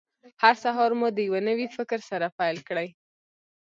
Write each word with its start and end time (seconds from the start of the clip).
هر 0.41 0.55
سهار 0.63 0.91
مو 0.99 1.07
د 1.15 1.19
یوه 1.27 1.41
نوي 1.49 1.67
فکر 1.77 1.99
سره 2.09 2.27
پیل 2.39 2.57
کړئ. 2.67 2.89